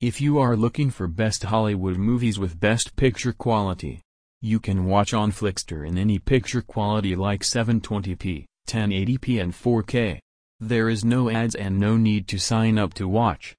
If 0.00 0.20
you 0.20 0.38
are 0.38 0.58
looking 0.58 0.90
for 0.90 1.08
best 1.08 1.44
Hollywood 1.44 1.96
movies 1.96 2.38
with 2.38 2.60
best 2.60 2.96
picture 2.96 3.32
quality, 3.32 4.02
you 4.42 4.60
can 4.60 4.84
watch 4.84 5.14
on 5.14 5.32
Flixtor 5.32 5.88
in 5.88 5.96
any 5.96 6.18
picture 6.18 6.60
quality 6.60 7.16
like 7.16 7.40
720p, 7.40 8.44
1080p 8.68 9.40
and 9.40 9.54
4K. 9.54 10.18
There 10.60 10.90
is 10.90 11.02
no 11.02 11.30
ads 11.30 11.54
and 11.54 11.80
no 11.80 11.96
need 11.96 12.28
to 12.28 12.38
sign 12.38 12.76
up 12.76 12.92
to 12.92 13.08
watch. 13.08 13.54